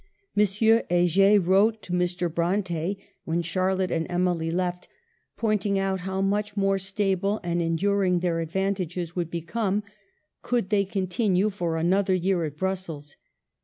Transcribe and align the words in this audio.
Mon 0.35 0.47
sieur 0.47 0.81
Heger 0.89 1.39
wrote 1.39 1.83
to 1.83 1.93
Mr. 1.93 2.27
Bronte 2.27 2.97
when 3.23 3.43
Charlotte 3.43 3.91
and 3.91 4.07
Emily 4.09 4.49
left, 4.49 4.87
pointing 5.37 5.77
out 5.77 5.99
how 5.99 6.23
much 6.23 6.57
more 6.57 6.79
stable 6.79 7.39
and 7.43 7.61
enduring 7.61 8.21
their 8.21 8.39
advantages 8.39 9.15
would 9.15 9.29
be 9.29 9.41
come, 9.41 9.83
could 10.41 10.71
they 10.71 10.85
continue 10.85 11.51
for 11.51 11.77
another 11.77 12.15
year 12.15 12.43
at 12.45 12.57
Brussels. 12.57 13.15